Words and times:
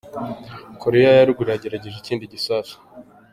Korea 0.81 1.11
ya 1.17 1.27
ruguru 1.27 1.49
yagerageje 1.53 1.95
ikindi 1.99 2.31
gisasu. 2.33 2.75